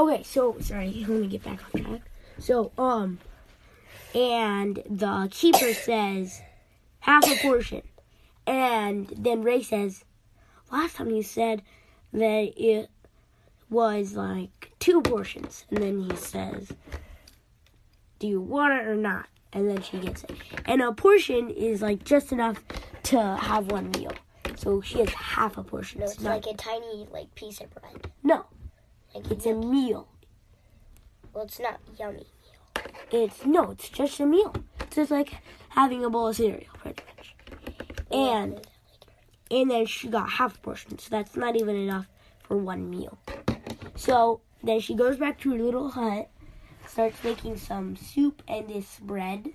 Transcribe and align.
Okay, 0.00 0.22
so 0.22 0.56
sorry, 0.60 0.90
let 1.08 1.20
me 1.20 1.26
get 1.26 1.42
back 1.42 1.60
on 1.74 1.82
track. 1.82 2.00
So, 2.38 2.72
um, 2.78 3.18
and 4.14 4.82
the 4.88 5.28
keeper 5.30 5.74
says 5.74 6.40
half 7.00 7.22
a 7.30 7.36
portion, 7.36 7.82
and 8.46 9.08
then 9.08 9.42
Rey 9.42 9.62
says, 9.62 10.04
last 10.72 10.96
time 10.96 11.10
you 11.10 11.22
said 11.22 11.60
that 12.14 12.52
it 12.56 12.88
was 13.68 14.14
like 14.14 14.72
two 14.78 15.02
portions, 15.02 15.66
and 15.68 15.82
then 15.82 16.00
he 16.00 16.16
says, 16.16 16.72
do 18.18 18.26
you 18.26 18.40
want 18.40 18.72
it 18.72 18.86
or 18.86 18.96
not? 18.96 19.26
And 19.52 19.68
then 19.68 19.82
she 19.82 19.98
gets 19.98 20.24
it. 20.24 20.32
And 20.64 20.80
a 20.80 20.92
portion 20.92 21.50
is 21.50 21.82
like 21.82 22.04
just 22.04 22.32
enough 22.32 22.64
to 23.04 23.20
have 23.36 23.70
one 23.70 23.90
meal. 23.90 24.12
So 24.56 24.80
she 24.80 25.00
has 25.00 25.10
half 25.10 25.58
a 25.58 25.62
portion. 25.62 26.00
No, 26.00 26.06
It's 26.06 26.22
like 26.22 26.46
a 26.46 26.54
tiny 26.54 27.06
like 27.12 27.34
piece 27.34 27.60
of 27.60 27.68
bread. 27.74 28.10
no, 28.22 28.46
Like 29.14 29.30
it's 29.30 29.46
a 29.46 29.54
meal. 29.54 30.08
well, 31.32 31.44
it's 31.44 31.58
not 31.58 31.80
yummy. 31.98 32.26
It's 33.10 33.44
no, 33.44 33.70
it's 33.72 33.88
just 33.88 34.20
a 34.20 34.26
meal. 34.26 34.54
It's 34.80 34.96
just 34.96 35.10
like 35.10 35.34
having 35.70 36.04
a 36.04 36.10
bowl 36.10 36.28
of 36.28 36.36
cereal, 36.36 36.70
pretty 36.78 37.02
much. 37.16 37.34
And 38.10 38.60
and 39.50 39.70
then 39.70 39.86
she 39.86 40.08
got 40.08 40.30
half 40.30 40.56
a 40.56 40.60
portion, 40.60 40.98
so 40.98 41.08
that's 41.10 41.36
not 41.36 41.56
even 41.56 41.74
enough 41.76 42.06
for 42.44 42.56
one 42.56 42.88
meal. 42.88 43.18
So 43.96 44.40
then 44.62 44.80
she 44.80 44.94
goes 44.94 45.16
back 45.16 45.40
to 45.40 45.50
her 45.52 45.58
little 45.58 45.90
hut, 45.90 46.30
starts 46.86 47.22
making 47.24 47.56
some 47.58 47.96
soup 47.96 48.42
and 48.46 48.68
this 48.68 48.98
bread, 49.00 49.50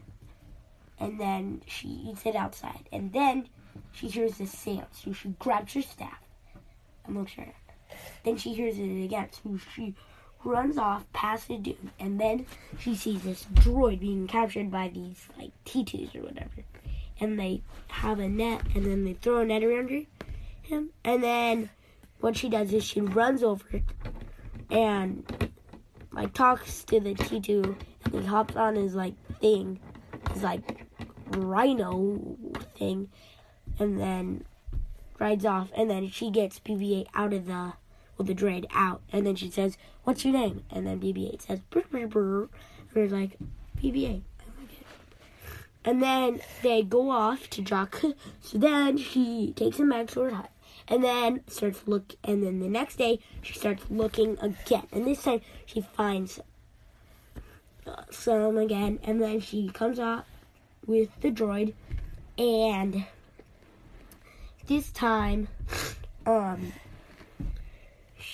and 0.99 1.19
then 1.19 1.61
she 1.65 1.87
eats 1.87 2.25
it 2.25 2.35
outside. 2.35 2.89
And 2.91 3.13
then 3.13 3.47
she 3.91 4.07
hears 4.07 4.37
the 4.37 4.47
sound, 4.47 4.87
so 4.91 5.13
she 5.13 5.29
grabs 5.39 5.73
her 5.73 5.81
staff 5.81 6.19
and 7.05 7.15
looks 7.17 7.37
around. 7.37 7.53
Then 8.25 8.37
she 8.37 8.53
hears 8.53 8.79
it 8.79 9.03
again, 9.05 9.29
so 9.31 9.57
she 9.75 9.93
runs 10.43 10.77
off 10.77 11.05
past 11.13 11.47
the 11.47 11.57
dude, 11.57 11.91
and 11.99 12.19
then 12.19 12.45
she 12.79 12.95
sees 12.95 13.21
this 13.21 13.45
droid 13.53 13.99
being 13.99 14.27
captured 14.27 14.71
by 14.71 14.89
these 14.89 15.27
like 15.37 15.51
Teedos 15.63 16.15
or 16.15 16.23
whatever. 16.23 16.65
And 17.19 17.39
they 17.39 17.61
have 17.87 18.19
a 18.19 18.27
net, 18.27 18.61
and 18.75 18.85
then 18.85 19.05
they 19.05 19.13
throw 19.13 19.39
a 19.39 19.45
net 19.45 19.63
around 19.63 19.89
her, 19.91 20.01
him. 20.63 20.89
And 21.03 21.23
then 21.23 21.69
what 22.19 22.35
she 22.35 22.49
does 22.49 22.73
is 22.73 22.83
she 22.83 23.01
runs 23.01 23.43
over 23.43 23.81
and 24.69 25.51
like 26.11 26.33
talks 26.33 26.83
to 26.85 26.99
the 26.99 27.13
Teedo, 27.13 27.75
and 28.05 28.21
he 28.21 28.27
hops 28.27 28.55
on 28.55 28.75
his 28.75 28.95
like 28.95 29.13
thing, 29.39 29.79
his 30.33 30.43
like 30.43 30.85
rhino 31.29 32.37
thing, 32.77 33.09
and 33.79 33.99
then 33.99 34.45
rides 35.19 35.45
off. 35.45 35.71
And 35.75 35.89
then 35.89 36.09
she 36.09 36.31
gets 36.31 36.59
BB-8 36.59 37.07
out 37.13 37.33
of 37.33 37.45
the 37.45 37.73
well, 38.17 38.25
the 38.25 38.35
droid 38.35 38.65
out, 38.71 39.01
and 39.11 39.25
then 39.25 39.35
she 39.35 39.49
says, 39.49 39.77
"What's 40.03 40.23
your 40.23 40.33
name?" 40.33 40.63
And 40.71 40.87
then 40.87 40.99
BB-8 40.99 41.41
says, 41.41 41.59
brr, 41.69 41.83
brr, 41.89 42.07
brr. 42.07 42.49
and 42.93 43.03
it's 43.03 43.13
like, 43.13 43.37
BB-8. 43.81 44.03
I 44.03 44.61
like 44.61 44.71
it. 44.71 44.87
And 45.83 46.01
then 46.01 46.41
they 46.61 46.81
go 46.81 47.09
off 47.09 47.49
to 47.51 47.61
Jock. 47.61 48.01
So 48.41 48.57
then 48.57 48.97
she 48.97 49.53
takes 49.55 49.77
him 49.79 49.89
back 49.89 50.07
to 50.09 50.21
her 50.21 50.29
hut, 50.29 50.51
and 50.87 51.03
then 51.03 51.41
starts 51.47 51.81
look. 51.87 52.13
And 52.23 52.43
then 52.43 52.59
the 52.59 52.69
next 52.69 52.97
day 52.97 53.19
she 53.41 53.53
starts 53.53 53.83
looking 53.89 54.37
again, 54.39 54.87
and 54.91 55.05
this 55.05 55.23
time 55.23 55.41
she 55.65 55.81
finds 55.81 56.39
uh, 57.87 58.03
some 58.11 58.57
again, 58.57 58.99
and 59.03 59.21
then 59.21 59.39
she 59.39 59.69
comes 59.69 59.99
out 59.99 60.25
with 60.85 61.09
the 61.21 61.31
droid, 61.31 61.73
and 62.37 63.05
this 64.67 64.91
time, 64.91 65.47
um 66.25 66.71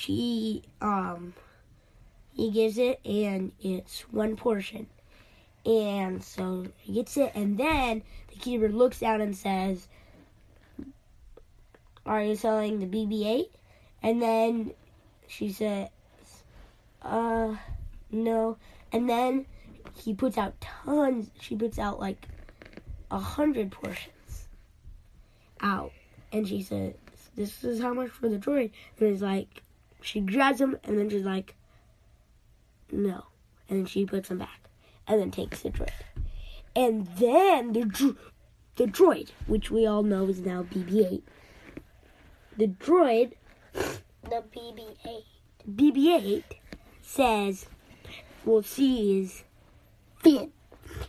she 0.02 0.64
um 0.82 1.34
he 2.34 2.50
gives 2.50 2.78
it 2.78 3.00
and 3.06 3.52
it's 3.62 4.02
one 4.12 4.36
portion. 4.36 4.88
And 5.64 6.24
so 6.24 6.66
he 6.78 6.94
gets 6.94 7.18
it 7.18 7.32
and 7.36 7.58
then 7.58 8.02
the 8.30 8.36
keeper 8.36 8.70
looks 8.70 9.00
down 9.00 9.22
and 9.22 9.36
says 9.36 9.88
are 12.04 12.24
you 12.24 12.36
selling 12.36 12.80
the 12.80 12.88
bb8 12.88 13.50
and 14.02 14.22
then 14.22 14.74
she 15.28 15.52
says 15.52 15.90
uh 17.04 17.56
no. 18.10 18.58
And 18.92 19.08
then 19.08 19.46
he 19.96 20.16
puts 20.16 20.38
out 20.38 20.60
tons 20.62 21.30
she 21.40 21.56
puts 21.56 21.78
out 21.78 22.00
like 22.00 22.28
a 23.12 23.20
hundred 23.20 23.72
portions 23.72 24.48
out. 25.60 25.92
And 26.34 26.48
she 26.48 26.64
says 26.64 26.96
this 27.36 27.64
is 27.64 27.80
how 27.80 27.94
much 27.94 28.10
for 28.10 28.30
the 28.30 28.38
droid 28.38 28.72
and 28.98 29.10
it's 29.10 29.22
like 29.22 29.62
she 30.02 30.20
grabs 30.20 30.60
him 30.60 30.78
and 30.84 30.98
then 30.98 31.10
she's 31.10 31.24
like, 31.24 31.56
no. 32.92 33.26
And 33.70 33.80
then 33.80 33.86
she 33.86 34.06
puts 34.06 34.30
him 34.30 34.40
back 34.40 34.62
and 35.08 35.20
then 35.20 35.32
takes 35.32 35.62
the 35.62 35.70
droid. 35.70 35.90
And 36.76 37.08
then 37.18 37.74
the, 37.74 37.86
dro- 37.86 38.16
the 38.76 38.86
droid, 38.86 39.30
which 39.48 39.72
we 39.72 39.86
all 39.86 40.04
know 40.04 40.28
is 40.28 40.40
now 40.40 40.64
BB 40.64 41.14
8, 41.14 41.24
the 42.58 42.68
droid, 42.68 43.34
The 43.74 44.44
BB-8. 44.56 45.24
BB 45.76 46.24
8, 46.24 46.44
says, 47.02 47.66
well, 48.46 48.62
she 48.62 49.20
is 49.20 49.44
Finn. 50.20 50.52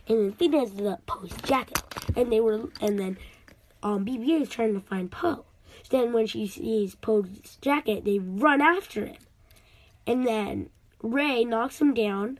And 0.07 0.17
then 0.19 0.31
Finn 0.33 0.53
has 0.53 0.73
the 0.73 0.99
Poe's 1.05 1.33
jacket. 1.43 1.81
And 2.15 2.31
they 2.31 2.39
were, 2.39 2.69
and 2.81 2.99
then 2.99 3.17
um, 3.81 4.05
BB 4.05 4.29
8 4.35 4.41
is 4.41 4.49
trying 4.49 4.73
to 4.73 4.79
find 4.79 5.11
Poe. 5.11 5.45
Then 5.93 6.11
when 6.11 6.25
she 6.25 6.47
sees 6.47 6.95
Poe's 6.95 7.59
jacket, 7.61 8.03
they 8.03 8.17
run 8.17 8.61
after 8.61 9.05
him. 9.05 9.21
And 10.07 10.25
then 10.25 10.71
Rey 11.03 11.45
knocks 11.45 11.79
him 11.79 11.93
down. 11.93 12.39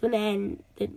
And 0.00 0.14
then 0.14 0.62
the, 0.76 0.88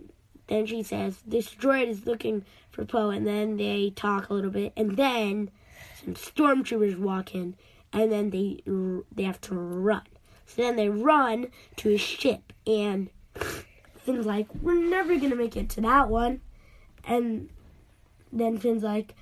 then 0.46 0.64
she 0.64 0.82
says, 0.82 1.18
this 1.26 1.54
droid 1.54 1.88
is 1.88 2.06
looking 2.06 2.46
for 2.70 2.86
Poe. 2.86 3.10
And 3.10 3.26
then 3.26 3.58
they 3.58 3.92
talk 3.94 4.30
a 4.30 4.32
little 4.32 4.50
bit. 4.50 4.72
And 4.74 4.96
then 4.96 5.50
some 6.02 6.14
stormtroopers 6.14 6.98
walk 6.98 7.34
in. 7.34 7.56
And 7.92 8.10
then 8.10 8.30
they 8.30 8.62
they 9.14 9.24
have 9.24 9.42
to 9.42 9.54
run. 9.54 10.06
So 10.46 10.62
then 10.62 10.76
they 10.76 10.88
run 10.88 11.48
to 11.76 11.90
his 11.90 12.00
ship. 12.00 12.54
And 12.66 13.10
Finn's 13.98 14.24
like, 14.24 14.46
we're 14.62 14.80
never 14.80 15.20
to 15.20 15.34
make 15.34 15.58
it 15.58 15.68
to 15.70 15.82
that 15.82 16.08
one. 16.08 16.40
And 17.04 17.50
then 18.32 18.56
Finn's 18.56 18.82
like, 18.82 19.14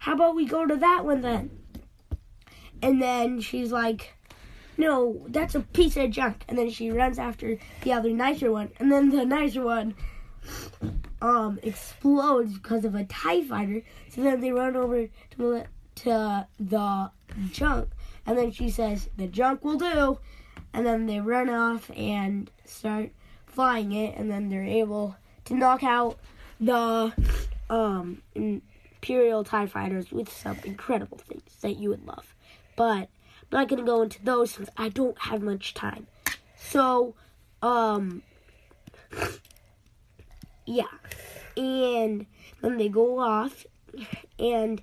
how 0.00 0.12
about 0.12 0.36
we 0.36 0.44
go 0.44 0.66
to 0.66 0.76
that 0.76 1.06
one 1.06 1.22
then? 1.22 1.61
And 2.82 3.00
then 3.00 3.40
she's 3.40 3.72
like, 3.72 4.14
no, 4.76 5.24
that's 5.28 5.54
a 5.54 5.60
piece 5.60 5.96
of 5.96 6.10
junk. 6.10 6.44
And 6.48 6.58
then 6.58 6.70
she 6.70 6.90
runs 6.90 7.18
after 7.18 7.58
the 7.82 7.92
other 7.92 8.10
nicer 8.10 8.50
one. 8.50 8.70
And 8.78 8.90
then 8.90 9.10
the 9.10 9.24
nicer 9.24 9.62
one 9.62 9.94
um 11.20 11.60
explodes 11.62 12.54
because 12.58 12.84
of 12.84 12.96
a 12.96 13.04
TIE 13.04 13.44
fighter. 13.44 13.82
So 14.10 14.22
then 14.22 14.40
they 14.40 14.50
run 14.50 14.76
over 14.76 15.06
to, 15.36 15.64
to 15.94 16.46
the 16.58 17.10
junk. 17.52 17.88
And 18.26 18.36
then 18.36 18.50
she 18.50 18.70
says, 18.70 19.08
the 19.16 19.26
junk 19.26 19.64
will 19.64 19.78
do. 19.78 20.18
And 20.72 20.86
then 20.86 21.06
they 21.06 21.20
run 21.20 21.48
off 21.48 21.90
and 21.96 22.50
start 22.64 23.10
flying 23.46 23.92
it. 23.92 24.16
And 24.16 24.30
then 24.30 24.48
they're 24.48 24.64
able 24.64 25.16
to 25.44 25.54
knock 25.54 25.82
out 25.82 26.18
the 26.60 27.12
um, 27.68 28.22
Imperial 28.34 29.44
TIE 29.44 29.66
fighters 29.66 30.12
with 30.12 30.32
some 30.32 30.58
incredible 30.64 31.18
things 31.18 31.56
that 31.60 31.76
you 31.76 31.88
would 31.90 32.06
love. 32.06 32.34
But 32.76 33.08
I'm 33.50 33.50
not 33.50 33.68
to 33.68 33.82
go 33.82 34.02
into 34.02 34.22
those 34.24 34.52
since 34.52 34.68
I 34.76 34.88
don't 34.88 35.18
have 35.18 35.42
much 35.42 35.74
time. 35.74 36.06
So, 36.56 37.14
um, 37.60 38.22
yeah. 40.66 40.84
And 41.56 42.26
then 42.62 42.78
they 42.78 42.88
go 42.88 43.18
off, 43.18 43.66
and 44.38 44.80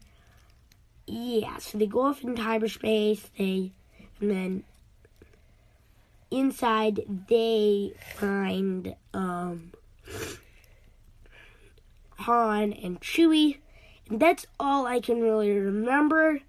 yeah, 1.08 1.58
so 1.58 1.78
they 1.78 1.88
go 1.88 2.02
off 2.02 2.24
into 2.24 2.44
hyperspace. 2.44 3.28
They, 3.38 3.72
and 4.22 4.30
then 4.30 4.64
inside 6.30 7.02
they 7.28 7.94
find, 8.18 8.96
um, 9.14 9.72
Han 12.20 12.74
and 12.74 13.00
Chewie. 13.00 13.58
And 14.10 14.20
that's 14.20 14.46
all 14.60 14.86
I 14.86 15.00
can 15.00 15.22
really 15.22 15.52
remember. 15.52 16.42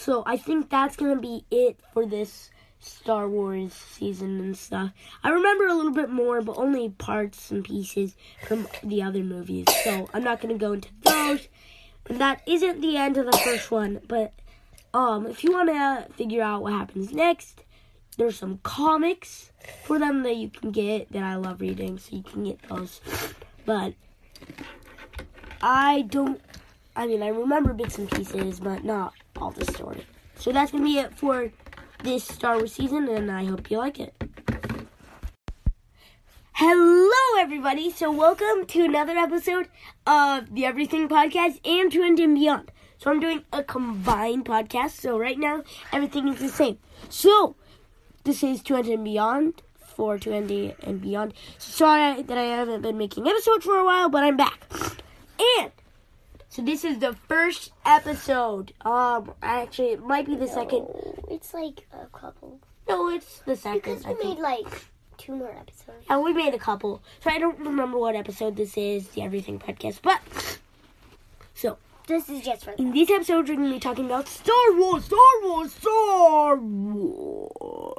So 0.00 0.22
I 0.24 0.38
think 0.38 0.70
that's 0.70 0.96
gonna 0.96 1.20
be 1.20 1.44
it 1.50 1.78
for 1.92 2.06
this 2.06 2.48
Star 2.78 3.28
Wars 3.28 3.74
season 3.74 4.40
and 4.40 4.56
stuff. 4.56 4.92
I 5.22 5.28
remember 5.28 5.66
a 5.66 5.74
little 5.74 5.92
bit 5.92 6.08
more, 6.08 6.40
but 6.40 6.56
only 6.56 6.88
parts 6.88 7.50
and 7.50 7.62
pieces 7.62 8.16
from 8.46 8.66
the 8.82 9.02
other 9.02 9.22
movies. 9.22 9.66
So 9.84 10.08
I'm 10.14 10.24
not 10.24 10.40
gonna 10.40 10.56
go 10.56 10.72
into 10.72 10.88
those. 11.02 11.48
And 12.08 12.18
that 12.18 12.40
isn't 12.46 12.80
the 12.80 12.96
end 12.96 13.18
of 13.18 13.26
the 13.26 13.36
first 13.44 13.70
one, 13.70 14.00
but 14.08 14.32
um, 14.94 15.26
if 15.26 15.44
you 15.44 15.52
wanna 15.52 16.06
figure 16.16 16.42
out 16.42 16.62
what 16.62 16.72
happens 16.72 17.12
next, 17.12 17.62
there's 18.16 18.38
some 18.38 18.58
comics 18.62 19.52
for 19.84 19.98
them 19.98 20.22
that 20.22 20.36
you 20.36 20.48
can 20.48 20.70
get 20.70 21.12
that 21.12 21.22
I 21.22 21.34
love 21.34 21.60
reading, 21.60 21.98
so 21.98 22.16
you 22.16 22.22
can 22.22 22.44
get 22.44 22.62
those. 22.70 23.02
But 23.66 23.92
I 25.60 26.06
don't. 26.08 26.40
I 26.96 27.06
mean, 27.06 27.22
I 27.22 27.28
remember 27.28 27.74
bits 27.74 27.98
and 27.98 28.10
pieces, 28.10 28.60
but 28.60 28.82
not 28.82 29.12
all 29.40 29.50
the 29.50 29.64
story. 29.72 30.06
So 30.36 30.52
that's 30.52 30.72
gonna 30.72 30.84
be 30.84 30.98
it 30.98 31.16
for 31.16 31.50
this 32.02 32.24
Star 32.24 32.56
Wars 32.56 32.72
season, 32.72 33.08
and 33.08 33.30
I 33.30 33.44
hope 33.44 33.70
you 33.70 33.78
like 33.78 33.98
it. 34.00 34.14
Hello, 36.52 37.40
everybody. 37.40 37.90
So, 37.90 38.10
welcome 38.10 38.66
to 38.66 38.84
another 38.84 39.16
episode 39.16 39.68
of 40.06 40.54
the 40.54 40.66
Everything 40.66 41.08
Podcast 41.08 41.58
and 41.66 41.90
200 41.90 42.22
and 42.22 42.34
Beyond. 42.34 42.70
So, 42.98 43.10
I'm 43.10 43.18
doing 43.18 43.44
a 43.50 43.64
combined 43.64 44.44
podcast. 44.44 44.90
So, 44.90 45.18
right 45.18 45.38
now, 45.38 45.62
everything 45.90 46.28
is 46.28 46.38
the 46.38 46.50
same. 46.50 46.76
So, 47.08 47.56
this 48.24 48.42
is 48.42 48.62
200 48.62 48.92
and 48.92 49.04
Beyond 49.04 49.62
for 49.74 50.18
200 50.18 50.76
and 50.82 51.00
Beyond. 51.00 51.32
Sorry 51.56 52.20
that 52.20 52.36
I 52.36 52.44
haven't 52.44 52.82
been 52.82 52.98
making 52.98 53.26
episodes 53.26 53.64
for 53.64 53.76
a 53.76 53.84
while, 53.84 54.10
but 54.10 54.22
I'm 54.22 54.36
back. 54.36 54.62
And 55.58 55.72
so 56.50 56.62
this 56.62 56.84
is 56.84 56.98
the 56.98 57.14
first 57.28 57.72
episode. 57.86 58.72
Um, 58.82 59.32
actually, 59.42 59.92
it 59.92 60.04
might 60.04 60.26
be 60.26 60.34
the 60.36 60.48
second. 60.48 60.86
It's 61.30 61.54
like 61.54 61.86
a 61.92 62.06
couple. 62.06 62.60
No, 62.88 63.08
it's 63.08 63.38
the 63.40 63.56
second. 63.56 63.80
Because 63.80 64.04
I 64.04 64.12
we 64.12 64.34
made 64.34 64.38
like 64.38 64.66
two 65.16 65.36
more 65.36 65.50
episodes. 65.50 66.04
Yeah, 66.08 66.18
we 66.18 66.32
made 66.32 66.52
a 66.54 66.58
couple. 66.58 67.02
So 67.22 67.30
I 67.30 67.38
don't 67.38 67.58
remember 67.60 67.98
what 67.98 68.16
episode 68.16 68.56
this 68.56 68.76
is, 68.76 69.08
the 69.08 69.22
Everything 69.22 69.58
Podcast. 69.60 70.00
But, 70.02 70.20
so, 71.54 71.78
This 72.06 72.28
is 72.28 72.42
just 72.44 72.64
for 72.64 72.72
in 72.72 72.90
these 72.90 73.10
episodes, 73.10 73.48
we're 73.48 73.56
going 73.56 73.68
to 73.68 73.74
be 73.74 73.80
talking 73.80 74.06
about 74.06 74.26
Star 74.26 74.72
Wars, 74.74 75.04
Star 75.04 75.18
Wars, 75.44 75.72
Star 75.72 76.56
Wars. 76.56 77.96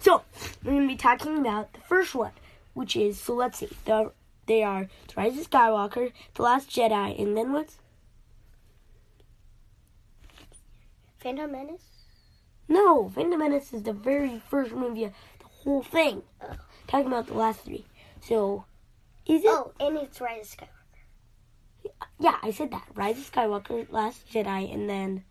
So, 0.00 0.22
we're 0.62 0.72
going 0.72 0.82
to 0.82 0.88
be 0.88 0.96
talking 0.96 1.38
about 1.38 1.72
the 1.72 1.80
first 1.80 2.14
one, 2.14 2.32
which 2.74 2.94
is, 2.96 3.18
so 3.18 3.32
let's 3.34 3.58
see. 3.58 3.68
The, 3.86 4.12
they 4.46 4.62
are 4.62 4.88
The 5.08 5.14
Rise 5.16 5.38
of 5.38 5.50
Skywalker, 5.50 6.12
The 6.34 6.42
Last 6.42 6.70
Jedi, 6.70 7.20
and 7.20 7.36
then 7.36 7.52
what's? 7.52 7.78
Phantom 11.18 11.50
Menace. 11.50 11.82
No, 12.68 13.08
Phantom 13.08 13.38
Menace 13.38 13.72
is 13.72 13.82
the 13.82 13.92
very 13.92 14.40
first 14.48 14.72
movie 14.72 15.04
of 15.04 15.12
the 15.40 15.46
whole 15.46 15.82
thing. 15.82 16.22
Oh. 16.40 16.56
Talking 16.86 17.08
about 17.08 17.26
the 17.26 17.34
last 17.34 17.60
three. 17.60 17.84
So, 18.20 18.64
is 19.26 19.42
it? 19.42 19.48
Oh, 19.48 19.72
and 19.80 19.96
it's 19.96 20.20
Rise 20.20 20.54
of 20.54 20.58
Skywalker. 20.58 21.92
Yeah, 22.18 22.36
I 22.42 22.50
said 22.50 22.70
that. 22.70 22.86
Rise 22.94 23.18
of 23.18 23.30
Skywalker, 23.32 23.90
Last 23.90 24.28
Jedi, 24.32 24.72
and 24.72 24.88
then 24.88 25.24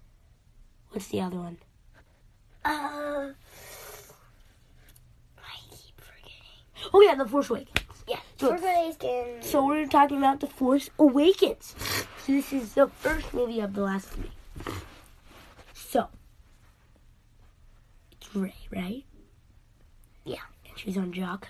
what's 0.92 1.08
the 1.08 1.22
other 1.22 1.38
one? 1.38 1.58
Uh, 2.64 3.32
I 5.38 5.58
keep 5.70 6.00
forgetting. 6.00 6.90
Oh 6.94 7.02
yeah, 7.02 7.16
The 7.16 7.26
Force 7.26 7.50
Awakens. 7.50 7.85
So-. 8.46 9.40
So 9.42 9.66
we're 9.66 9.88
talking 9.88 10.18
about 10.18 10.40
The 10.40 10.48
Force 10.48 10.90
Awakens. 11.00 11.76
So 12.26 12.32
this 12.32 12.54
is 12.54 12.74
the 12.74 12.88
first 12.88 13.34
movie 13.34 13.60
of 13.60 13.74
the 13.74 13.82
last 13.82 14.10
three. 14.10 14.32
So 15.74 16.08
it's 18.12 18.36
Rey, 18.36 18.54
right? 18.72 19.04
Yeah. 20.24 20.40
And 20.68 20.78
she's 20.78 20.98
on 20.98 21.14
Jakku. 21.14 21.48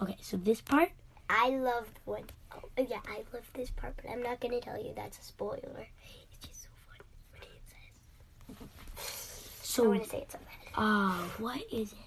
Okay, 0.00 0.16
so 0.20 0.36
this 0.36 0.60
part. 0.60 0.90
I 1.28 1.50
loved 1.50 1.98
what. 2.04 2.24
Oh, 2.54 2.68
yeah, 2.76 3.00
I 3.06 3.22
loved 3.32 3.52
this 3.54 3.70
part, 3.70 3.94
but 3.96 4.10
I'm 4.10 4.22
not 4.22 4.40
gonna 4.40 4.60
tell 4.60 4.76
you. 4.78 4.92
That's 4.94 5.18
a 5.18 5.22
spoiler. 5.22 5.86
It's 6.30 6.46
just 6.46 6.62
so 6.64 6.68
fun 6.88 6.98
when 7.32 7.42
it 7.42 7.62
says. 8.96 9.78
I 9.78 9.88
want 9.88 10.02
to 10.04 10.08
say 10.08 10.18
it 10.18 10.32
so 10.32 10.38
bad. 10.38 10.82
uh, 10.82 11.22
what 11.38 11.62
is 11.72 11.92
it? 11.92 11.98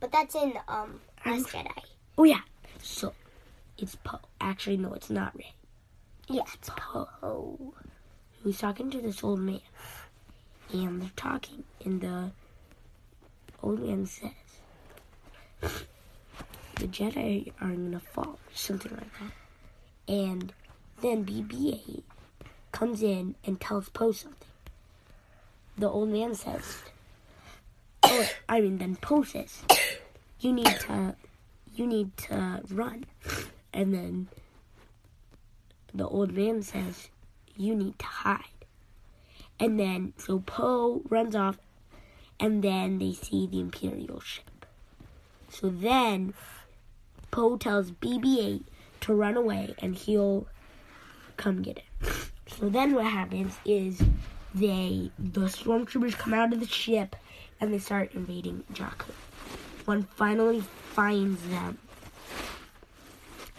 But 0.00 0.10
that's 0.10 0.34
in 0.34 0.54
um 0.66 1.00
Last 1.24 1.46
Jedi. 1.48 1.70
Oh 2.18 2.24
yeah. 2.24 2.40
So 2.82 3.12
it's 3.82 3.96
Poe. 3.96 4.20
Actually, 4.40 4.76
no, 4.76 4.92
it's 4.94 5.10
not 5.10 5.36
Rey. 5.36 5.52
Yeah. 6.28 6.42
It's 6.54 6.70
Poe. 6.76 7.08
Oh. 7.22 7.74
who's 8.42 8.58
talking 8.58 8.90
to 8.90 9.00
this 9.00 9.22
old 9.24 9.40
man. 9.40 9.60
And 10.72 11.02
they're 11.02 11.10
talking, 11.16 11.64
and 11.84 12.00
the 12.00 12.30
old 13.62 13.80
man 13.80 14.06
says, 14.06 14.30
The 15.60 16.86
Jedi 16.86 17.52
are 17.60 17.68
gonna 17.68 18.00
fall, 18.00 18.38
or 18.46 18.54
something 18.54 18.92
like 18.92 19.12
that. 19.20 19.32
And 20.12 20.52
then 21.02 21.24
BB 21.26 21.74
8 21.98 22.04
comes 22.70 23.02
in 23.02 23.34
and 23.44 23.60
tells 23.60 23.90
Poe 23.90 24.12
something. 24.12 24.48
The 25.76 25.88
old 25.90 26.08
man 26.08 26.34
says, 26.34 26.82
oh, 28.02 28.28
I 28.48 28.60
mean, 28.60 28.78
then 28.78 28.96
Poe 28.96 29.22
says, 29.24 29.62
You 30.40 30.52
need 30.52 30.66
to, 30.66 31.16
you 31.74 31.86
need 31.86 32.16
to 32.28 32.62
run. 32.70 33.04
And 33.72 33.94
then 33.94 34.28
the 35.94 36.06
old 36.06 36.32
man 36.32 36.62
says, 36.62 37.08
You 37.56 37.74
need 37.74 37.98
to 37.98 38.06
hide. 38.06 38.44
And 39.60 39.78
then, 39.78 40.12
so 40.16 40.40
Poe 40.40 41.02
runs 41.08 41.36
off, 41.36 41.58
and 42.40 42.64
then 42.64 42.98
they 42.98 43.12
see 43.12 43.46
the 43.46 43.60
Imperial 43.60 44.20
ship. 44.20 44.66
So 45.48 45.68
then, 45.68 46.34
Poe 47.30 47.56
tells 47.56 47.92
BB 47.92 48.38
8 48.38 48.62
to 49.02 49.14
run 49.14 49.36
away, 49.36 49.74
and 49.78 49.94
he'll 49.94 50.46
come 51.36 51.62
get 51.62 51.78
it. 51.78 51.84
So 52.48 52.68
then, 52.68 52.94
what 52.94 53.06
happens 53.06 53.56
is 53.64 54.02
they, 54.54 55.10
the 55.18 55.42
stormtroopers 55.42 56.18
come 56.18 56.34
out 56.34 56.52
of 56.52 56.60
the 56.60 56.66
ship, 56.66 57.16
and 57.60 57.72
they 57.72 57.78
start 57.78 58.12
invading 58.14 58.64
Jakku. 58.72 59.12
One 59.84 60.02
finally 60.16 60.62
finds 60.92 61.42
them. 61.48 61.78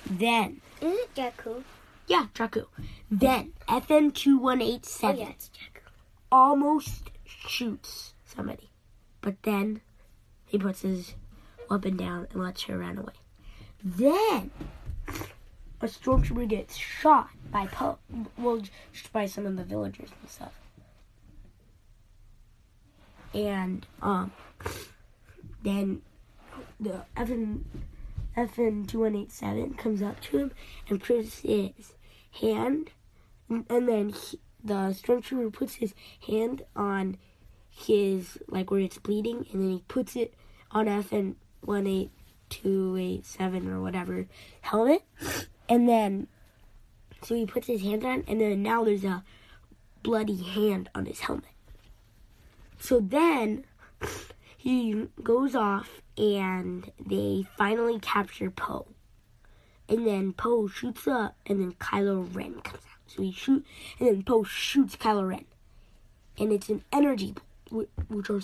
Then, 0.10 0.62
Is 0.82 0.98
it 1.00 1.16
Jakku? 1.16 1.64
yeah, 2.08 2.28
Jakku. 2.34 2.66
Then, 3.10 3.54
FN 3.68 4.14
two 4.14 4.38
one 4.38 4.62
eight 4.62 4.82
Oh 4.86 4.90
seven 4.90 5.18
yeah, 5.20 5.32
almost 6.32 7.10
shoots 7.26 8.14
somebody, 8.26 8.70
but 9.22 9.42
then 9.44 9.82
he 10.46 10.58
puts 10.58 10.82
his 10.82 11.16
weapon 11.70 11.98
down 11.98 12.28
and 12.32 12.44
lets 12.44 12.64
her 12.64 12.78
run 12.78 12.98
away. 12.98 13.14
Then 13.84 14.52
a 15.82 15.86
stormtrooper 15.86 16.48
gets 16.48 16.76
shot 16.78 17.30
by 17.52 17.68
Poe, 17.68 17.98
well, 18.38 18.62
by 19.12 19.26
some 19.26 19.46
of 19.46 19.58
the 19.58 19.64
villagers 19.64 20.10
and 20.22 20.30
stuff. 20.30 20.54
And 23.34 23.86
um, 24.02 24.32
then 25.64 26.02
the 26.80 27.04
FN 27.18 27.62
FN 28.36 28.88
two 28.88 29.00
one 29.00 29.16
eight 29.16 29.32
seven 29.32 29.74
comes 29.74 30.02
up 30.02 30.20
to 30.22 30.38
him 30.38 30.52
and 30.90 31.02
puts 31.02 31.40
his 31.40 31.94
hand, 32.42 32.92
and 33.50 33.66
then 33.70 34.10
he, 34.10 34.40
the 34.64 34.74
stormtrooper 34.74 35.52
puts 35.54 35.76
his 35.76 35.94
hand 36.28 36.64
on 36.76 37.18
his 37.70 38.38
like 38.48 38.72
where 38.72 38.80
it's 38.80 38.98
bleeding, 38.98 39.46
and 39.52 39.62
then 39.62 39.72
he 39.72 39.84
puts 39.88 40.16
it 40.16 40.34
on 40.72 40.86
FN 40.86 41.36
one 41.62 41.88
eight 41.88 42.12
two 42.50 42.96
eight 43.00 43.25
seven 43.25 43.70
or 43.70 43.82
whatever 43.82 44.28
helmet, 44.62 45.04
and 45.70 45.88
then 45.88 46.28
so 47.22 47.36
he 47.36 47.46
puts 47.46 47.68
his 47.68 47.82
hand 47.82 48.04
on, 48.04 48.24
and 48.28 48.42
then 48.42 48.62
now 48.62 48.84
there's 48.84 49.04
a 49.04 49.24
bloody 50.02 50.42
hand 50.42 50.90
on 50.94 51.06
his 51.06 51.22
helmet. 51.22 51.46
So 52.80 53.00
then 53.00 53.66
he 54.63 55.10
goes 55.22 55.55
off, 55.55 56.01
and 56.17 56.89
they 57.05 57.46
finally 57.58 58.00
capture 58.00 58.50
Poe. 58.50 58.88
And 59.89 60.08
then 60.08 60.32
Poe 60.32 60.70
shoots 60.70 61.05
up, 61.05 61.36
and 61.46 61.60
then 61.60 61.74
Kylo 61.74 62.34
Ren 62.34 62.62
comes 62.62 62.77
out. 62.86 63.00
So 63.08 63.24
he 63.24 63.34
shoot, 63.34 63.65
and 64.00 64.08
then 64.08 64.24
Poe 64.24 64.43
shoots 64.46 64.96
Kylo 64.96 65.27
Ren, 65.27 65.43
and 66.39 66.53
it's 66.53 66.70
an 66.70 66.82
energy, 66.93 67.36
which 67.70 68.29
are 68.29 68.39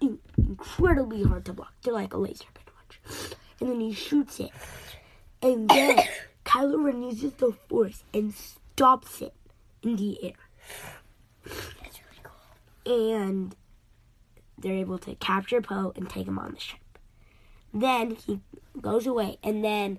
incredibly 0.00 1.24
hard 1.24 1.44
to 1.46 1.52
block. 1.52 1.72
They're 1.82 1.92
like 1.92 2.14
a 2.14 2.18
laser, 2.18 2.44
pretty 2.54 2.70
much. 2.76 3.32
And 3.60 3.68
then 3.68 3.80
he 3.80 3.92
shoots 3.92 4.38
it, 4.38 4.52
and 5.42 5.68
then 5.68 5.98
Kylo 6.44 6.84
Ren 6.84 7.02
uses 7.02 7.32
the 7.32 7.50
Force 7.68 8.04
and 8.14 8.32
stops 8.32 9.20
it 9.22 9.34
in 9.82 9.96
the 9.96 10.24
air, 10.24 10.32
That's 11.44 11.98
really 12.00 12.22
cool. 12.22 13.10
and 13.20 13.56
they're 14.58 14.74
able 14.74 14.98
to 14.98 15.14
capture 15.16 15.60
Poe 15.60 15.92
and 15.96 16.08
take 16.08 16.26
him 16.26 16.38
on 16.38 16.52
the 16.54 16.60
ship. 16.60 16.80
Then 17.72 18.16
he 18.16 18.40
goes 18.80 19.06
away, 19.06 19.38
and 19.42 19.64
then 19.64 19.98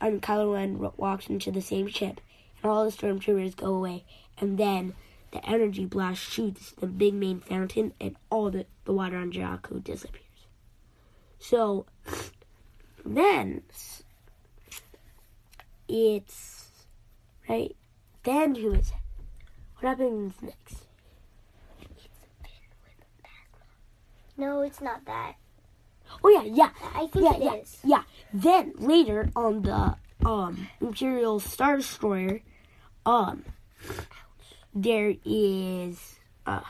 um, 0.00 0.20
Kylo 0.20 0.54
Ren 0.54 0.78
walks 0.96 1.28
into 1.28 1.50
the 1.50 1.62
same 1.62 1.88
ship, 1.88 2.20
and 2.62 2.70
all 2.70 2.84
the 2.84 2.90
stormtroopers 2.90 3.56
go 3.56 3.74
away, 3.74 4.04
and 4.38 4.58
then 4.58 4.94
the 5.30 5.44
energy 5.48 5.84
blast 5.84 6.22
shoots 6.22 6.72
the 6.72 6.86
big 6.86 7.14
main 7.14 7.40
fountain, 7.40 7.92
and 8.00 8.16
all 8.30 8.50
the, 8.50 8.66
the 8.84 8.92
water 8.92 9.16
on 9.16 9.32
Jakku 9.32 9.82
disappears. 9.82 10.24
So 11.38 11.86
then 13.04 13.62
it's 15.86 16.72
right. 17.48 17.74
Then 18.24 18.56
who 18.56 18.74
is 18.74 18.90
it? 18.90 18.94
What 19.76 19.88
happens 19.90 20.34
next? 20.42 20.87
No, 24.38 24.62
it's 24.62 24.80
not 24.80 25.04
that. 25.04 25.34
Oh 26.24 26.30
yeah, 26.30 26.44
yeah. 26.44 26.70
I 26.94 27.06
think 27.08 27.24
yeah, 27.24 27.36
it 27.36 27.42
yeah, 27.42 27.54
is. 27.54 27.78
yeah. 27.84 28.02
Then 28.32 28.72
later 28.76 29.30
on 29.36 29.62
the 29.62 29.96
um 30.24 30.68
Imperial 30.80 31.40
Star 31.40 31.76
Destroyer, 31.76 32.40
um, 33.04 33.44
there 34.74 35.14
is 35.24 36.16
uh 36.46 36.60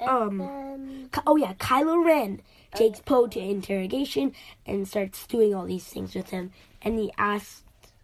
um, 0.00 0.40
Um, 0.40 1.10
oh 1.26 1.36
yeah, 1.36 1.52
Kylo 1.54 2.04
Ren 2.04 2.40
takes 2.74 3.00
Poe 3.00 3.26
to 3.26 3.38
interrogation 3.40 4.32
and 4.64 4.88
starts 4.88 5.26
doing 5.26 5.54
all 5.54 5.66
these 5.66 5.84
things 5.84 6.14
with 6.14 6.30
him. 6.30 6.52
And 6.80 6.98
he 6.98 7.12
asks 7.18 7.62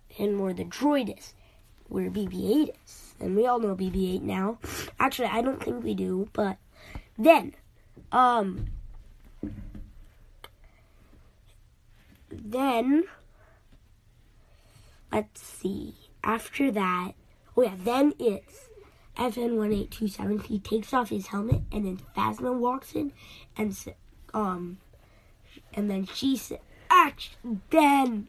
him 0.08 0.38
where 0.38 0.52
the 0.52 0.64
droid 0.64 1.16
is, 1.18 1.32
where 1.88 2.10
BB-8 2.10 2.70
is, 2.84 3.14
and 3.18 3.34
we 3.36 3.46
all 3.46 3.58
know 3.58 3.74
BB-8 3.74 4.22
now. 4.22 4.58
Actually, 5.00 5.28
I 5.28 5.40
don't 5.40 5.62
think 5.62 5.82
we 5.84 5.94
do, 5.94 6.28
but 6.34 6.58
then, 7.18 7.54
um, 8.12 8.66
then 12.30 13.04
let's 15.12 15.42
see. 15.42 15.94
After 16.22 16.70
that, 16.72 17.12
oh 17.56 17.62
yeah, 17.62 17.74
then 17.78 18.12
it's 18.18 18.68
FN1827. 19.16 20.42
He 20.46 20.58
takes 20.58 20.92
off 20.92 21.08
his 21.10 21.28
helmet, 21.28 21.62
and 21.72 21.86
then 21.86 22.00
Phasma 22.16 22.54
walks 22.54 22.94
in, 22.94 23.12
and 23.56 23.76
um, 24.34 24.78
and 25.72 25.90
then 25.90 26.06
she 26.06 26.36
said, 26.36 26.60
"Act." 26.90 27.36
Then, 27.70 28.28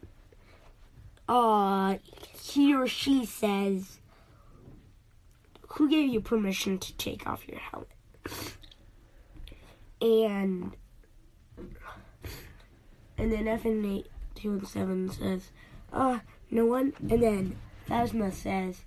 uh, 1.28 1.96
he 2.40 2.74
or 2.74 2.86
she 2.86 3.26
says, 3.26 3.98
"Who 5.68 5.90
gave 5.90 6.08
you 6.08 6.20
permission 6.20 6.78
to 6.78 6.96
take 6.96 7.26
off 7.26 7.46
your 7.48 7.58
helmet?" 7.58 7.88
And 10.00 10.76
and 13.16 13.32
then 13.32 13.46
FN827 13.46 15.12
says, 15.12 15.50
"Uh, 15.92 16.20
no 16.50 16.66
one." 16.66 16.92
And 17.10 17.22
then 17.22 17.56
Phasma 17.88 18.32
says, 18.32 18.82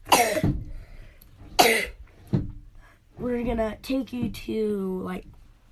"We're 3.17 3.43
gonna 3.43 3.77
take 3.81 4.13
you 4.13 4.29
to 4.29 5.01
like 5.03 5.25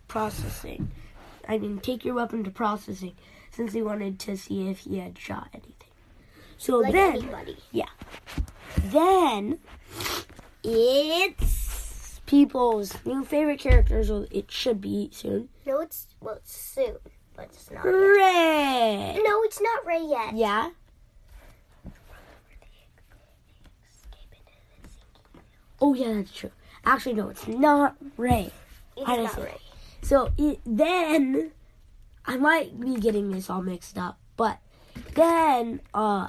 processing. 0.07 0.91
I 1.47 1.57
mean, 1.57 1.79
take 1.79 2.03
your 2.03 2.15
weapon 2.15 2.43
to 2.43 2.51
processing, 2.51 3.15
since 3.51 3.73
he 3.73 3.81
wanted 3.81 4.19
to 4.19 4.37
see 4.37 4.67
if 4.67 4.79
he 4.79 4.97
had 4.97 5.17
shot 5.17 5.49
anything." 5.53 5.75
So 6.57 6.79
like 6.79 6.91
then, 6.91 7.13
anybody. 7.13 7.57
then 8.83 9.59
it's 10.63 11.58
people's 12.29 12.93
new 13.05 13.25
favorite 13.25 13.59
characters. 13.59 14.11
Or 14.11 14.27
it 14.29 14.51
should 14.51 14.79
be 14.79 15.09
soon. 15.11 15.49
No, 15.65 15.81
it's 15.81 16.07
well, 16.21 16.35
it's 16.35 16.55
soon, 16.55 16.97
but 17.35 17.45
it's 17.45 17.71
not. 17.71 17.83
Yet. 17.83 17.91
Rey. 17.91 19.21
No, 19.25 19.43
it's 19.43 19.59
not 19.59 19.85
Rey 19.85 20.05
yet. 20.07 20.35
Yeah. 20.35 20.69
Oh 25.81 25.93
yeah, 25.93 26.13
that's 26.13 26.35
true. 26.35 26.51
Actually, 26.85 27.13
no, 27.13 27.29
it's 27.29 27.47
not 27.47 27.95
Rey. 28.15 28.51
It's 28.95 29.07
not. 29.07 29.37
Rey. 29.37 29.57
So 30.01 30.31
it, 30.37 30.59
then 30.65 31.51
I 32.25 32.37
might 32.37 32.79
be 32.79 32.97
getting 32.97 33.31
this 33.31 33.49
all 33.49 33.61
mixed 33.61 33.97
up, 33.97 34.19
but 34.37 34.59
then 35.15 35.81
uh 35.93 36.27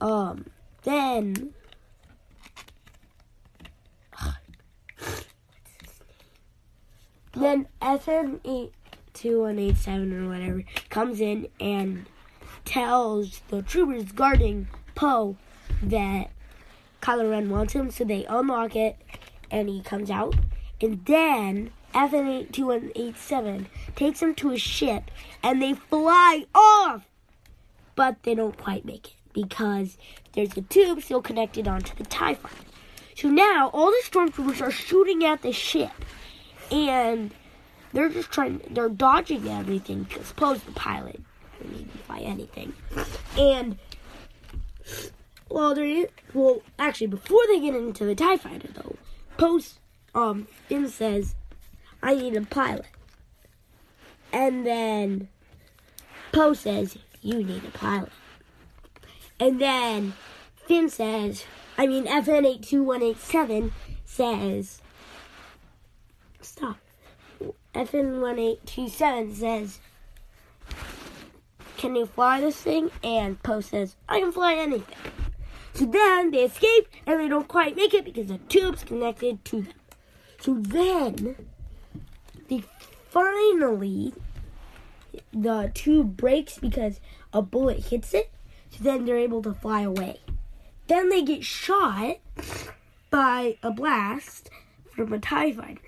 um 0.00 0.46
then 0.82 1.52
then 7.32 7.66
FN 7.80 8.40
eight 8.44 8.72
two 9.12 9.42
one 9.42 9.58
eight 9.58 9.76
seven 9.76 10.12
or 10.12 10.28
whatever 10.28 10.64
comes 10.88 11.20
in 11.20 11.48
and 11.60 12.06
tells 12.64 13.40
the 13.48 13.62
troopers 13.62 14.12
guarding 14.12 14.68
Poe 14.94 15.36
that 15.82 16.30
Kylo 17.00 17.30
Ren 17.30 17.50
wants 17.50 17.72
him, 17.72 17.90
so 17.90 18.04
they 18.04 18.24
unlock 18.26 18.76
it 18.76 18.96
and 19.50 19.68
he 19.68 19.80
comes 19.82 20.10
out. 20.10 20.34
And 20.80 21.04
then 21.06 21.70
FN82187 21.94 23.66
takes 23.96 24.22
him 24.22 24.34
to 24.36 24.52
a 24.52 24.58
ship 24.58 25.10
and 25.42 25.60
they 25.60 25.74
fly 25.74 26.44
off. 26.54 27.04
But 27.94 28.22
they 28.22 28.34
don't 28.34 28.56
quite 28.56 28.84
make 28.84 29.08
it 29.08 29.14
because 29.32 29.96
there's 30.32 30.56
a 30.56 30.62
tube 30.62 31.02
still 31.02 31.22
connected 31.22 31.68
onto 31.68 31.94
the 31.96 32.04
TIE 32.04 32.34
fighter. 32.34 32.56
So 33.16 33.28
now 33.28 33.70
all 33.72 33.90
the 33.90 34.02
stormtroopers 34.04 34.62
are 34.62 34.70
shooting 34.70 35.24
at 35.24 35.42
the 35.42 35.52
ship 35.52 35.90
and 36.70 37.32
they're 37.92 38.08
just 38.08 38.30
trying, 38.30 38.60
they're 38.70 38.88
dodging 38.88 39.48
everything 39.48 40.04
because 40.04 40.32
Poe's 40.32 40.62
the 40.62 40.72
pilot. 40.72 41.20
He 41.62 41.68
doesn't 41.68 42.04
fly 42.04 42.20
anything. 42.20 42.72
And 43.36 43.78
well, 45.50 45.74
there. 45.74 46.06
Well, 46.32 46.62
actually, 46.78 47.08
before 47.08 47.40
they 47.48 47.60
get 47.60 47.74
into 47.74 48.04
the 48.04 48.14
Tie 48.14 48.36
Fighter, 48.36 48.68
though, 48.72 48.96
Post 49.36 49.80
um 50.14 50.46
Finn 50.68 50.88
says, 50.88 51.34
"I 52.02 52.14
need 52.14 52.36
a 52.36 52.42
pilot," 52.42 52.86
and 54.32 54.64
then 54.64 55.28
Poe 56.32 56.54
says, 56.54 56.96
"You 57.20 57.42
need 57.42 57.64
a 57.64 57.70
pilot," 57.70 58.12
and 59.40 59.60
then 59.60 60.14
Finn 60.66 60.88
says, 60.88 61.44
"I 61.76 61.86
mean, 61.86 62.06
FN 62.06 62.46
eight 62.46 62.62
two 62.62 62.84
one 62.84 63.02
eight 63.02 63.18
seven 63.18 63.72
says, 64.04 64.80
stop." 66.42 66.78
FN 67.74 68.20
one 68.20 68.38
eight 68.38 68.64
two 68.66 68.88
seven 68.88 69.34
says. 69.34 69.78
Can 71.76 71.96
you 71.96 72.04
fly 72.04 72.40
this 72.40 72.60
thing? 72.60 72.90
And 73.02 73.42
Poe 73.42 73.62
says, 73.62 73.96
I 74.06 74.20
can 74.20 74.32
fly 74.32 74.52
anything. 74.52 74.96
So 75.72 75.86
then 75.86 76.30
they 76.30 76.44
escape 76.44 76.88
and 77.06 77.18
they 77.18 77.26
don't 77.26 77.48
quite 77.48 77.74
make 77.74 77.94
it 77.94 78.04
because 78.04 78.26
the 78.26 78.36
tube's 78.36 78.84
connected 78.84 79.42
to 79.46 79.62
them. 79.62 79.74
So 80.40 80.54
then 80.58 81.36
they 82.48 82.64
finally 83.08 84.12
the 85.32 85.70
tube 85.72 86.18
breaks 86.18 86.58
because 86.58 87.00
a 87.32 87.40
bullet 87.40 87.86
hits 87.86 88.12
it. 88.12 88.30
So 88.70 88.84
then 88.84 89.06
they're 89.06 89.16
able 89.16 89.42
to 89.42 89.54
fly 89.54 89.80
away. 89.80 90.20
Then 90.86 91.08
they 91.08 91.22
get 91.22 91.44
shot 91.44 92.18
by 93.08 93.56
a 93.62 93.70
blast 93.70 94.50
from 94.94 95.12
a 95.14 95.18
TIE 95.18 95.52
fighter. 95.52 95.80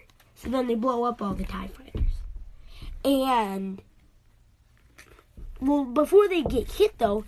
So 0.42 0.50
then 0.50 0.66
they 0.66 0.75
blow 0.75 1.04
up 1.04 1.22
all 1.22 1.34
the 1.34 1.44
TIE 1.44 1.68
fighters. 1.68 2.11
And 3.04 3.80
well 5.61 5.84
before 5.84 6.26
they 6.28 6.42
get 6.42 6.72
hit 6.72 6.99
though, 6.99 7.25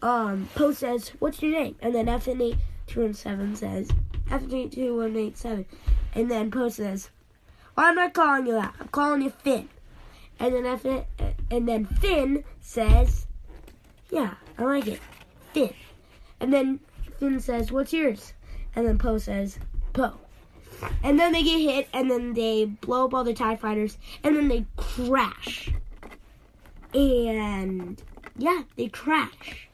um, 0.00 0.48
Poe 0.54 0.70
says, 0.72 1.08
"What's 1.18 1.42
your 1.42 1.50
name?" 1.50 1.74
And 1.82 1.92
then 1.92 2.06
FN8 2.06 2.56
two 2.86 3.00
one 3.02 3.14
seven 3.14 3.56
says, 3.56 3.90
FN8 4.28 4.70
two 4.70 4.96
one 4.98 5.16
eight 5.16 5.36
seven, 5.36 5.66
and 6.14 6.30
then 6.30 6.52
Poe 6.52 6.68
says, 6.68 7.10
well, 7.76 7.86
"I'm 7.86 7.96
not 7.96 8.14
calling 8.14 8.46
you 8.46 8.52
that. 8.52 8.74
I'm 8.78 8.88
calling 8.88 9.22
you 9.22 9.30
Finn." 9.30 9.68
And 10.38 10.54
then 10.54 10.64
FN, 10.64 11.04
and 11.50 11.68
then 11.68 11.86
Finn 11.86 12.44
says, 12.60 13.26
"Yeah, 14.10 14.34
I 14.56 14.62
like 14.62 14.86
it, 14.86 15.00
Finn." 15.52 15.74
And 16.38 16.52
then 16.52 16.78
Finn 17.18 17.40
says, 17.40 17.72
"What's 17.72 17.92
yours?" 17.92 18.32
And 18.76 18.86
then 18.86 18.96
Poe 18.96 19.18
says, 19.18 19.58
"Poe." 19.92 20.18
And 21.02 21.18
then 21.18 21.32
they 21.32 21.42
get 21.42 21.60
hit, 21.60 21.88
and 21.92 22.10
then 22.10 22.34
they 22.34 22.64
blow 22.64 23.06
up 23.06 23.14
all 23.14 23.24
the 23.24 23.34
Tie 23.34 23.56
Fighters, 23.56 23.98
and 24.22 24.36
then 24.36 24.48
they 24.48 24.64
crash. 24.76 25.70
And 26.94 28.02
yeah, 28.36 28.62
they 28.76 28.88
crash. 28.88 29.68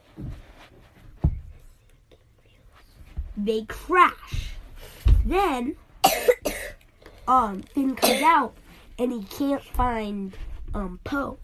They 3.36 3.64
crash. 3.64 4.50
Then, 5.25 5.76
um, 7.28 7.62
Finn 7.75 7.94
comes 7.96 8.22
out, 8.22 8.54
and 8.98 9.12
he 9.12 9.22
can't 9.25 9.62
find 9.62 10.36
um 10.75 11.00
Poe, 11.04 11.38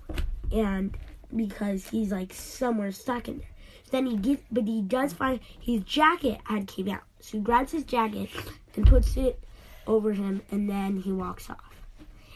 and 0.50 0.96
because 1.34 1.88
he's 1.88 2.12
like 2.12 2.32
somewhere 2.32 2.92
stuck 2.92 3.28
in 3.28 3.38
there. 3.38 3.48
Then 3.90 4.06
he 4.06 4.16
gets, 4.16 4.42
but 4.50 4.64
he 4.66 4.82
does 4.82 5.12
find 5.12 5.40
his 5.60 5.82
jacket 5.82 6.40
had 6.44 6.66
came 6.66 6.88
out. 6.88 7.02
So 7.20 7.38
he 7.38 7.44
grabs 7.44 7.72
his 7.72 7.84
jacket 7.84 8.30
and 8.74 8.86
puts 8.86 9.16
it 9.16 9.38
over 9.86 10.12
him, 10.12 10.42
and 10.50 10.68
then 10.68 10.96
he 10.96 11.12
walks 11.12 11.50
off. 11.50 11.58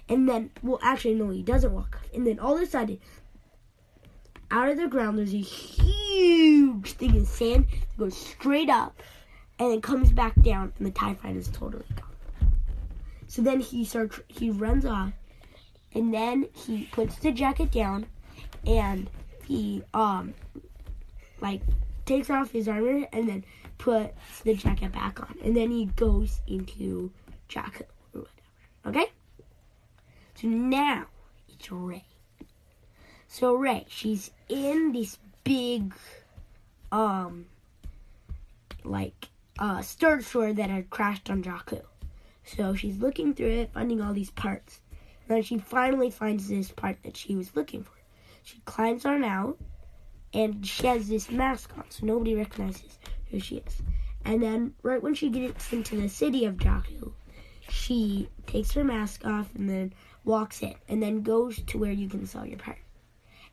And 0.08 0.28
then, 0.28 0.50
well, 0.62 0.78
actually, 0.82 1.14
no, 1.14 1.30
he 1.30 1.42
doesn't 1.42 1.72
walk 1.72 1.96
off. 1.96 2.14
And 2.14 2.26
then 2.26 2.38
all 2.38 2.56
of 2.56 2.62
a 2.62 2.66
sudden, 2.66 2.98
out 4.50 4.68
of 4.68 4.76
the 4.76 4.86
ground, 4.86 5.18
there's 5.18 5.34
a 5.34 5.38
huge 5.38 6.92
thing 6.92 7.16
of 7.16 7.26
sand 7.26 7.66
that 7.70 7.98
goes 7.98 8.16
straight 8.16 8.70
up, 8.70 9.02
and 9.58 9.72
it 9.72 9.82
comes 9.82 10.12
back 10.12 10.40
down, 10.42 10.72
and 10.78 10.86
the 10.86 10.92
Tie 10.92 11.14
Fighter 11.14 11.38
is 11.38 11.48
totally 11.48 11.84
gone. 11.96 12.52
So 13.26 13.42
then 13.42 13.60
he 13.60 13.84
starts, 13.84 14.20
he 14.28 14.50
runs 14.50 14.86
off, 14.86 15.12
and 15.94 16.14
then 16.14 16.48
he 16.52 16.88
puts 16.92 17.16
the 17.16 17.32
jacket 17.32 17.72
down, 17.72 18.06
and 18.66 19.08
he 19.46 19.82
um 19.94 20.34
like 21.40 21.60
takes 22.04 22.30
off 22.30 22.50
his 22.50 22.66
armor 22.68 23.06
and 23.12 23.28
then 23.28 23.44
puts 23.78 24.40
the 24.40 24.54
jacket 24.54 24.92
back 24.92 25.20
on, 25.20 25.36
and 25.44 25.56
then 25.56 25.70
he 25.70 25.86
goes 25.96 26.40
into 26.46 27.10
Jakku 27.48 27.82
or 28.14 28.26
whatever. 28.84 28.86
Okay. 28.86 29.10
So 30.34 30.48
now 30.48 31.06
it's 31.48 31.70
Rey. 31.70 32.04
So 33.28 33.54
Rey, 33.54 33.86
she's 33.88 34.30
in 34.48 34.92
this 34.92 35.18
big, 35.44 35.94
um, 36.92 37.46
like 38.84 39.28
uh, 39.58 39.82
star 39.82 40.18
destroyer 40.18 40.52
that 40.52 40.70
had 40.70 40.90
crashed 40.90 41.30
on 41.30 41.42
Jakku. 41.42 41.82
So 42.44 42.74
she's 42.74 42.98
looking 42.98 43.34
through 43.34 43.50
it, 43.50 43.72
finding 43.72 44.00
all 44.00 44.12
these 44.12 44.30
parts. 44.30 44.80
And 45.28 45.36
then 45.36 45.42
she 45.42 45.58
finally 45.58 46.10
finds 46.10 46.48
this 46.48 46.70
part 46.70 47.02
that 47.02 47.16
she 47.16 47.34
was 47.34 47.56
looking 47.56 47.82
for. 47.82 47.92
She 48.44 48.60
climbs 48.64 49.04
on 49.04 49.24
out, 49.24 49.58
and 50.32 50.64
she 50.64 50.86
has 50.86 51.08
this 51.08 51.30
mask 51.30 51.76
on, 51.76 51.84
so 51.88 52.06
nobody 52.06 52.36
recognizes 52.36 52.98
who 53.30 53.40
she 53.40 53.56
is. 53.56 53.82
And 54.24 54.40
then, 54.40 54.74
right 54.82 55.02
when 55.02 55.14
she 55.14 55.30
gets 55.30 55.72
into 55.72 56.00
the 56.00 56.08
city 56.08 56.44
of 56.44 56.54
Jakku, 56.56 57.12
she 57.68 58.28
takes 58.46 58.72
her 58.72 58.84
mask 58.84 59.24
off 59.24 59.54
and 59.54 59.68
then 59.68 59.92
walks 60.24 60.62
in, 60.62 60.74
and 60.88 61.02
then 61.02 61.22
goes 61.22 61.60
to 61.62 61.78
where 61.78 61.92
you 61.92 62.08
can 62.08 62.26
sell 62.26 62.46
your 62.46 62.58
part. 62.58 62.78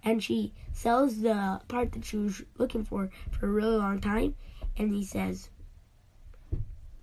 And 0.03 0.24
she 0.24 0.53
sells 0.74 1.22
the 1.22 1.62
part 1.67 1.91
that 1.93 2.03
she 2.05 2.17
was 2.17 2.41
looking 2.58 2.84
for 2.84 3.10
for 3.32 3.46
a 3.48 3.50
really 3.50 3.77
long 3.77 4.00
time, 4.00 4.36
and 4.77 4.93
he 4.93 5.05
says, 5.05 5.50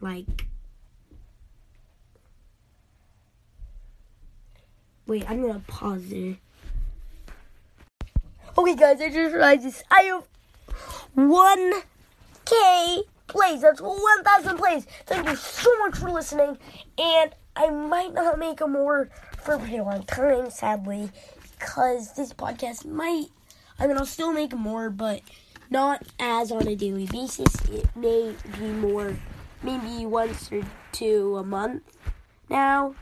like, 0.00 0.46
wait, 5.06 5.24
I'm 5.30 5.40
gonna 5.40 5.62
pause 5.66 6.08
there. 6.08 6.36
Okay, 8.58 8.74
guys, 8.74 9.00
I 9.00 9.08
just 9.08 9.32
realized 9.32 9.62
this. 9.62 9.82
I 9.90 10.02
have 10.02 10.24
1K 11.16 13.04
plays. 13.30 13.62
That's 13.62 13.80
1,000 13.80 14.56
plays. 14.58 14.86
Thank 15.06 15.28
you 15.28 15.36
so 15.36 15.76
much 15.78 15.96
for 15.96 16.10
listening. 16.10 16.58
And 16.98 17.34
I 17.56 17.70
might 17.70 18.12
not 18.12 18.38
make 18.38 18.60
a 18.60 18.66
more 18.66 19.10
for 19.38 19.54
a 19.54 19.58
pretty 19.58 19.80
long 19.80 20.04
time, 20.04 20.50
sadly, 20.50 21.10
because 21.58 22.14
this 22.14 22.32
podcast 22.32 22.84
might. 22.84 23.26
I 23.78 23.86
mean, 23.86 23.96
I'll 23.96 24.06
still 24.06 24.32
make 24.32 24.52
more, 24.52 24.90
but 24.90 25.22
not 25.70 26.02
as 26.18 26.52
on 26.52 26.66
a 26.66 26.76
daily 26.76 27.06
basis. 27.06 27.54
It 27.70 27.88
may 27.96 28.34
be 28.58 28.66
more, 28.66 29.16
maybe 29.62 30.04
once 30.06 30.52
or 30.52 30.62
two 30.92 31.36
a 31.36 31.44
month 31.44 31.82
now. 32.48 32.94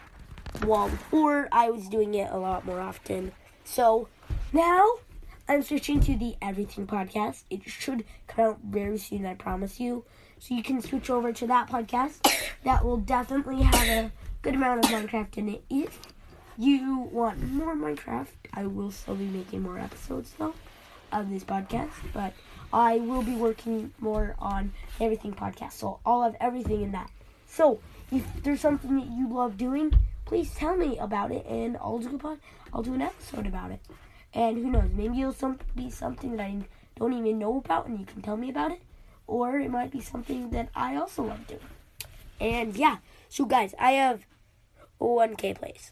While 0.65 0.89
before, 0.89 1.49
I 1.53 1.71
was 1.71 1.89
doing 1.89 2.15
it 2.15 2.31
a 2.31 2.39
lot 2.39 2.65
more 2.65 2.81
often. 2.81 3.33
So 3.65 4.09
now 4.53 4.87
I'm 5.51 5.63
switching 5.63 6.01
to 6.01 6.15
the 6.15 6.37
Everything 6.43 6.87
podcast. 6.87 7.45
It 7.49 7.63
should 7.65 8.05
come 8.27 8.45
out 8.45 8.59
very 8.63 8.99
soon, 8.99 9.25
I 9.25 9.33
promise 9.33 9.81
you. 9.81 10.05
So 10.39 10.55
you 10.55 10.63
can 10.63 10.83
switch 10.83 11.09
over 11.09 11.33
to 11.33 11.47
that 11.47 11.71
podcast. 11.71 12.31
That 12.65 12.85
will 12.85 12.99
definitely 12.99 13.63
have 13.63 13.89
a 13.89 14.13
good 14.43 14.55
amount 14.57 14.85
of 14.85 14.91
Minecraft 14.91 15.39
in 15.39 15.49
it. 15.49 15.65
If 15.71 16.01
you 16.59 17.09
want 17.13 17.41
more 17.51 17.75
Minecraft, 17.75 18.27
I 18.53 18.67
will 18.67 18.91
still 18.91 19.15
be 19.15 19.27
making 19.27 19.63
more 19.63 19.79
episodes 19.79 20.35
though 20.39 20.55
of 21.13 21.31
this 21.31 21.45
podcast. 21.45 21.93
But 22.13 22.35
I 22.73 22.99
will 22.99 23.23
be 23.23 23.37
working 23.37 23.93
more 24.01 24.35
on 24.41 24.73
Everything 25.01 25.33
podcast. 25.33 25.75
So 25.75 26.01
I'll 26.05 26.25
have 26.25 26.37
everything 26.41 26.83
in 26.83 26.93
that. 26.93 27.11
So 27.47 27.81
if 28.11 28.25
there's 28.43 28.61
something 28.61 28.97
that 28.97 29.07
you 29.07 29.33
love 29.33 29.57
doing, 29.57 29.95
please 30.27 30.53
tell 30.53 30.77
me 30.77 30.99
about 30.99 31.31
it 31.31 31.47
and 31.47 31.77
I'll 31.79 31.99
do 31.99 32.17
a 32.17 32.19
pod, 32.19 32.39
I'll 32.75 32.83
do 32.83 32.93
an 32.93 33.03
episode 33.03 33.47
about 33.47 33.71
it. 33.71 33.81
And 34.39 34.57
who 34.57 34.71
knows, 34.71 34.89
maybe 34.95 35.21
it'll 35.21 35.33
some, 35.33 35.59
be 35.75 35.91
something 35.91 36.37
that 36.37 36.45
I 36.45 36.59
don't 36.95 37.13
even 37.13 37.41
know 37.41 37.59
about 37.59 37.89
and 37.89 37.99
you 37.99 38.07
can 38.07 38.23
tell 38.23 38.37
me 38.37 38.51
about 38.51 38.71
it. 38.71 38.81
Or 39.27 39.59
it 39.59 39.69
might 39.69 39.91
be 39.91 40.01
something 40.01 40.51
that 40.51 40.69
I 40.77 40.95
also 40.95 41.25
love 41.25 41.45
doing. 41.49 41.59
And 42.41 42.77
yeah, 42.77 42.99
so 43.29 43.47
guys, 43.47 43.75
I 43.81 43.93
have 43.93 44.27
1K 45.01 45.59
plays. 45.59 45.91